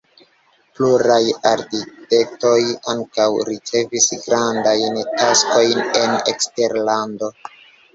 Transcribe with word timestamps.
Pluraj 0.77 1.19
arkitektoj 1.49 2.55
ankaŭ 2.95 3.29
ricevis 3.53 4.11
grandajn 4.27 5.01
taskojn 5.23 5.89
en 6.05 6.23
eksterlando. 6.37 7.37